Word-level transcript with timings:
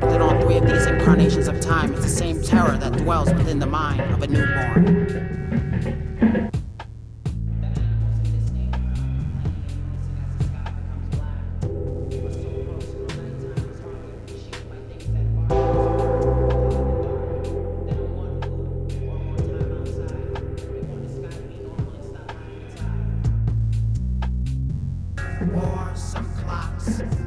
That 0.00 0.20
on 0.20 0.42
three 0.42 0.58
of 0.58 0.66
these 0.66 0.84
incarnations 0.86 1.48
of 1.48 1.58
time 1.60 1.94
is 1.94 2.02
the 2.02 2.08
same 2.08 2.42
terror 2.42 2.76
that 2.76 2.92
dwells 2.98 3.32
within 3.32 3.58
the 3.58 3.66
mind 3.66 4.02
of 4.12 4.22
a 4.22 4.26
newborn. 4.26 6.09
Yes. 26.86 27.19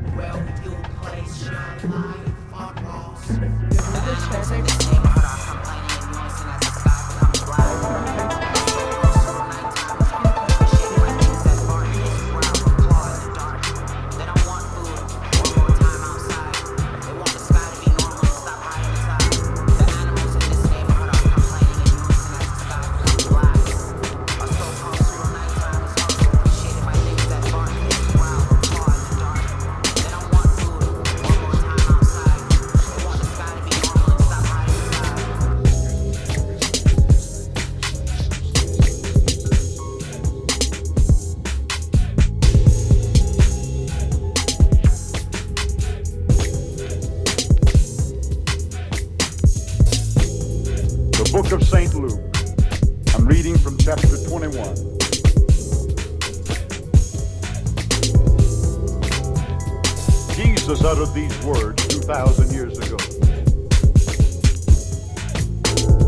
I'm 53.14 53.28
reading 53.28 53.58
from 53.58 53.78
chapter 53.78 54.08
21. 54.28 54.53
Jesus 60.33 60.83
uttered 60.83 61.14
these 61.14 61.45
words 61.45 61.88
2,000 61.88 62.52
years 62.52 62.78
ago. 62.80 62.97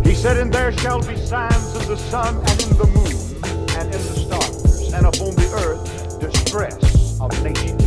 He 0.03 0.16
said, 0.16 0.38
And 0.38 0.52
there 0.52 0.72
shall 0.80 1.00
be 1.02 1.16
signs 1.16 1.75
in 1.75 1.88
the 1.88 1.97
sun 1.97 2.38
and 2.38 2.64
in 2.64 2.78
the 2.78 2.88
moon 2.88 3.78
and 3.78 3.86
in 3.86 4.02
the 4.02 4.16
stars, 4.25 4.94
and 4.94 5.06
upon 5.06 5.36
the 5.36 5.47
earth 5.64 6.19
distress 6.19 7.19
of 7.22 7.31
nations. 7.44 7.84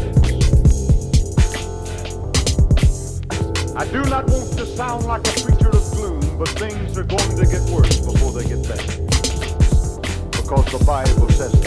I 3.77 3.85
do 3.87 4.03
not 4.11 4.27
want 4.29 4.57
to 4.59 4.67
sound 4.67 5.07
like 5.07 5.27
a 5.27 5.41
preacher 5.41 5.69
of 5.71 5.91
gloom, 5.93 6.39
but 6.39 6.49
things 6.51 6.97
are 6.99 7.05
going 7.05 7.37
to 7.37 7.47
get 7.47 7.63
worse 7.71 7.98
the 10.71 10.85
Bible 10.85 11.29
says 11.31 11.55
it. 11.55 11.65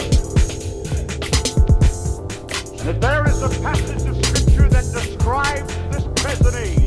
And 2.80 2.88
if 2.90 3.00
there 3.00 3.26
is 3.28 3.42
a 3.42 3.48
passage 3.60 4.06
of 4.08 4.24
Scripture 4.24 4.68
that 4.68 4.84
describes 4.92 5.74
this 5.90 6.04
present 6.22 6.54
age, 6.54 6.81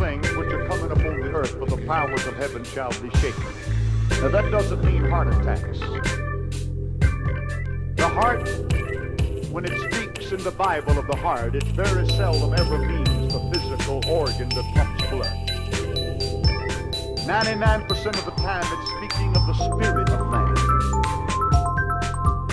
things 0.00 0.34
which 0.34 0.50
are 0.50 0.66
coming 0.66 0.90
upon 0.90 1.20
the 1.20 1.30
earth, 1.30 1.50
for 1.58 1.66
the 1.66 1.76
powers 1.86 2.26
of 2.26 2.34
heaven 2.36 2.64
shall 2.64 2.90
be 3.02 3.10
shaken. 3.18 3.44
Now 4.22 4.28
that 4.28 4.50
doesn't 4.50 4.82
mean 4.82 5.04
heart 5.04 5.28
attacks. 5.28 5.78
The 7.96 8.08
heart, 8.08 8.48
when 9.52 9.66
it 9.66 9.78
speaks 9.92 10.32
in 10.32 10.42
the 10.42 10.52
Bible 10.52 10.98
of 10.98 11.06
the 11.06 11.16
heart, 11.16 11.54
it 11.54 11.64
very 11.64 12.08
seldom 12.08 12.54
ever 12.54 12.78
means 12.78 13.30
the 13.30 13.40
physical 13.52 14.00
organ 14.08 14.48
that 14.48 14.64
pumps 14.74 15.04
blood. 15.10 15.36
99% 17.28 17.90
of 17.90 18.24
the 18.24 18.32
time 18.40 18.64
it's 18.64 18.90
speaking 18.96 19.36
of 19.36 19.46
the 19.46 19.54
spirit 19.68 20.08
of 20.08 20.26
man. 20.32 20.56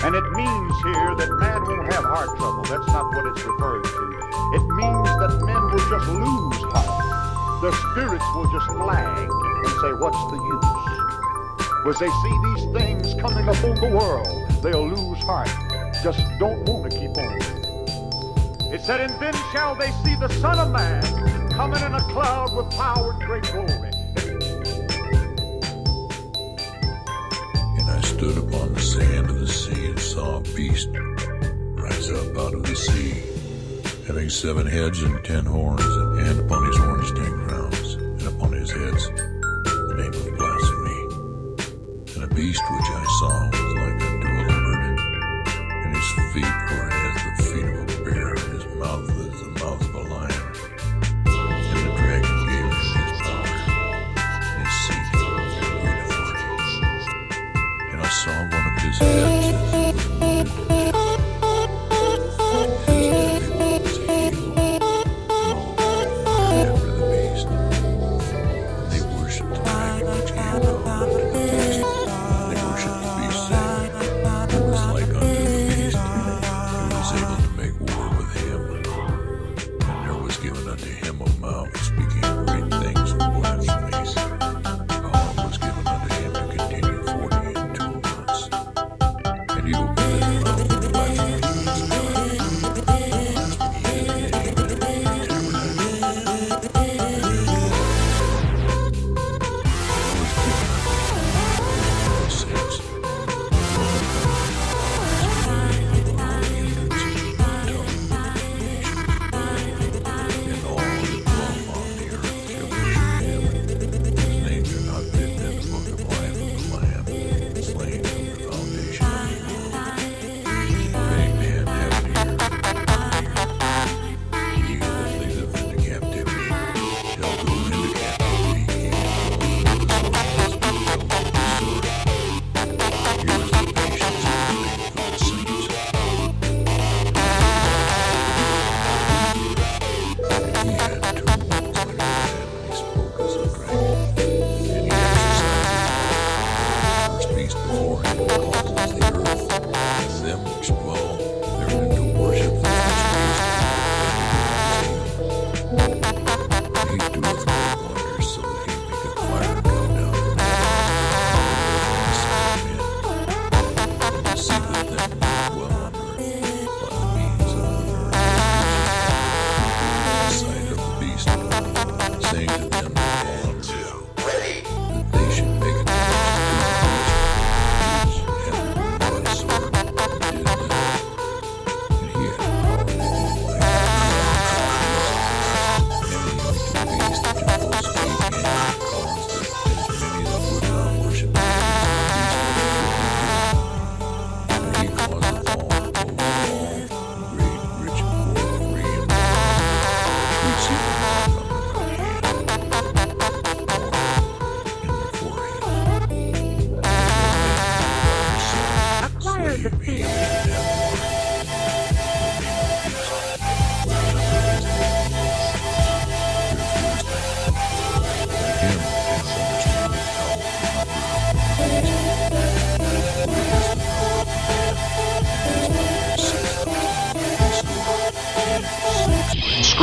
And 0.04 0.14
it 0.14 0.30
means 0.32 0.74
here 0.84 1.14
that 1.16 1.30
man 1.40 1.64
won't 1.64 1.92
have 1.94 2.04
heart 2.04 2.28
trouble. 2.36 2.62
That's 2.64 2.86
not 2.88 3.06
what 3.16 3.24
it's 3.26 3.42
referring 3.42 3.84
to. 3.84 4.04
It 4.52 4.64
means 4.68 5.08
that 5.16 5.40
men 5.44 5.62
will 5.72 5.88
just 5.88 6.08
lose 6.08 6.57
as 11.98 11.98
they 11.98 12.10
see 12.22 12.38
these 12.54 12.64
things 12.72 13.14
coming 13.20 13.48
upon 13.48 13.74
the 13.74 13.90
world, 13.92 14.62
they'll 14.62 14.86
lose 14.86 15.18
heart. 15.24 15.48
Just 16.04 16.20
don't 16.38 16.62
want 16.68 16.88
to 16.88 16.96
keep 16.96 17.10
on. 17.18 18.72
It 18.72 18.80
said, 18.82 19.00
And 19.00 19.12
then 19.20 19.34
shall 19.50 19.74
they 19.74 19.90
see 20.04 20.14
the 20.14 20.28
Son 20.28 20.60
of 20.60 20.70
Man 20.70 21.02
coming 21.50 21.82
in 21.82 21.94
a 21.94 22.00
cloud 22.12 22.54
with 22.54 22.70
power 22.76 23.10
and 23.14 23.22
great 23.22 23.42
glory. 23.50 23.90
And 27.80 27.90
I 27.90 28.00
stood 28.02 28.38
upon 28.38 28.74
the 28.74 28.80
sand 28.80 29.30
of 29.30 29.40
the 29.40 29.48
sea 29.48 29.86
and 29.86 29.98
saw 29.98 30.36
a 30.36 30.40
beast 30.40 30.90
rise 31.74 32.10
up 32.12 32.36
out 32.36 32.54
of 32.54 32.62
the 32.62 32.76
sea, 32.76 33.24
having 34.06 34.30
seven 34.30 34.68
heads 34.68 35.02
and 35.02 35.24
ten 35.24 35.44
horns, 35.44 35.82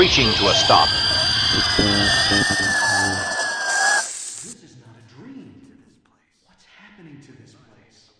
Screeching 0.05 0.33
to 0.35 0.49
a 0.49 0.53
stop. 0.53 0.87
This 0.87 1.65
is 4.63 4.77
not 4.77 4.93
a 4.93 5.15
dream 5.15 5.49
this 5.57 5.95
place. 6.05 6.45
What's 6.45 6.65
happening 6.65 7.19
to 7.21 7.31
this 7.31 7.55
place? 7.55 8.11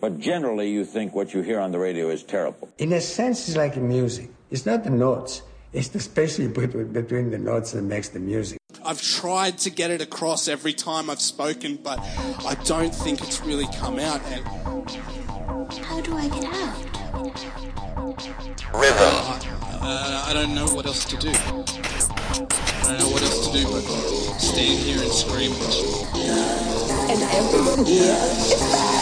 But 0.00 0.18
generally, 0.18 0.70
you 0.70 0.86
think 0.86 1.14
what 1.14 1.34
you 1.34 1.42
hear 1.42 1.60
on 1.60 1.72
the 1.72 1.78
radio 1.78 2.08
is 2.08 2.22
terrible. 2.22 2.70
In 2.78 2.94
a 2.94 3.02
sense, 3.02 3.48
it's 3.48 3.56
like 3.58 3.76
music. 3.76 4.30
It's 4.50 4.64
not 4.64 4.84
the 4.84 4.88
notes. 4.88 5.42
It's 5.74 5.88
the 5.88 6.00
space 6.00 6.38
you 6.38 6.48
put 6.48 6.72
between 6.90 7.30
the 7.30 7.38
notes 7.38 7.72
that 7.72 7.82
makes 7.82 8.08
the 8.08 8.18
music. 8.18 8.58
I've 8.82 9.02
tried 9.02 9.58
to 9.58 9.68
get 9.68 9.90
it 9.90 10.00
across 10.00 10.48
every 10.48 10.72
time 10.72 11.10
I've 11.10 11.20
spoken, 11.20 11.76
but 11.76 11.98
I 12.46 12.56
don't 12.64 12.94
think 12.94 13.20
it's 13.20 13.42
really 13.42 13.66
come 13.74 13.98
out. 13.98 14.22
And 14.24 14.42
How 15.84 16.00
do 16.00 16.16
I 16.16 16.28
get 16.28 16.44
out? 16.46 16.91
Uh, 19.80 20.24
I 20.26 20.32
don't 20.32 20.54
know 20.54 20.66
what 20.74 20.86
else 20.86 21.04
to 21.04 21.16
do. 21.16 21.30
I 21.30 21.50
don't 22.88 22.98
know 22.98 23.08
what 23.10 23.22
else 23.22 23.46
to 23.46 23.52
do 23.52 23.64
but 23.70 23.82
stand 24.40 24.78
here 24.80 25.02
and 25.02 25.12
scream. 25.12 25.52
And 27.10 27.22
everyone 27.22 27.84
here 27.86 28.12
is 28.12 29.01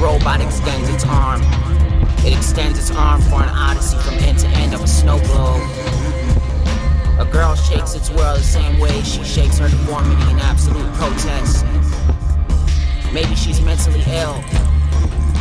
robot 0.00 0.40
extends 0.40 0.88
its 0.88 1.04
arm. 1.06 1.42
It 2.24 2.36
extends 2.36 2.78
its 2.78 2.90
arm 2.90 3.20
for 3.22 3.42
an 3.42 3.50
odyssey 3.50 3.98
from 3.98 4.14
end 4.14 4.38
to 4.38 4.48
end 4.48 4.74
of 4.74 4.82
a 4.82 4.88
snow 4.88 5.18
globe. 5.20 5.60
A 7.18 7.28
girl 7.30 7.54
shakes 7.54 7.94
its 7.94 8.08
world 8.10 8.38
the 8.38 8.42
same 8.42 8.80
way 8.80 9.02
she 9.02 9.22
shakes 9.22 9.58
her 9.58 9.68
deformity 9.68 10.30
in 10.30 10.38
absolute 10.38 10.90
protest. 10.94 11.66
Maybe 13.12 13.34
she's 13.34 13.60
mentally 13.60 14.02
ill. 14.06 14.34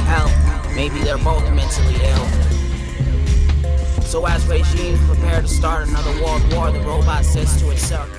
Hell, 0.10 0.30
maybe 0.76 1.00
they're 1.00 1.18
both 1.18 1.44
mentally 1.54 1.96
ill. 2.04 2.28
So 4.04 4.26
as 4.26 4.46
regimes 4.48 5.00
prepare 5.08 5.42
to 5.42 5.48
start 5.48 5.88
another 5.88 6.12
world 6.22 6.42
war, 6.54 6.72
the 6.72 6.82
robot 6.82 7.24
says 7.24 7.62
to 7.62 7.70
itself, 7.72 8.10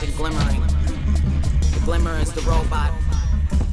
something 0.00 0.16
glimmering. 0.16 0.60
The 1.72 1.82
glimmer 1.84 2.18
is 2.20 2.32
the 2.32 2.40
robot. 2.42 2.92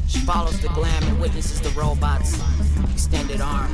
She 0.08 0.20
follows 0.20 0.60
the 0.60 0.68
glam 0.70 1.04
and 1.04 1.22
witnesses 1.22 1.62
the 1.62 1.70
robot's 1.70 2.42
extended 2.92 3.40
arm. 3.40 3.74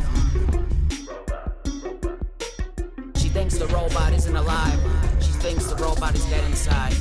She 3.15 3.29
thinks 3.29 3.57
the 3.57 3.67
robot 3.67 4.13
isn't 4.13 4.35
alive. 4.35 4.79
She 5.19 5.31
thinks 5.31 5.65
the 5.65 5.75
robot 5.77 6.13
is 6.13 6.25
dead 6.25 6.43
inside. 6.45 6.93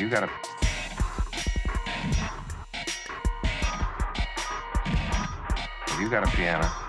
You 0.00 0.08
got 0.08 0.22
a. 0.22 0.30
You 6.00 6.08
got 6.08 6.26
a 6.26 6.30
piano. 6.34 6.79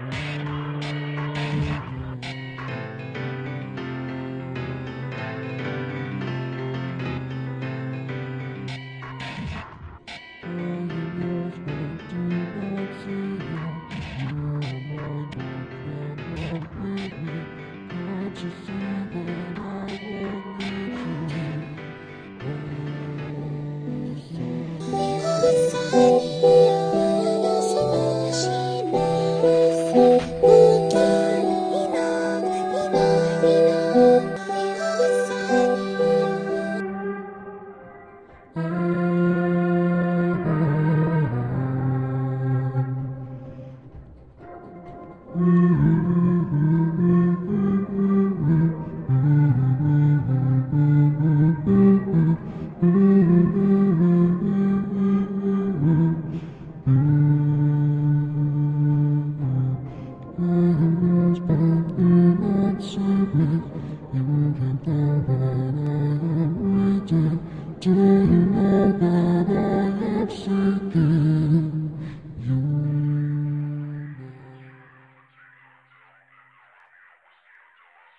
Do 0.00 0.37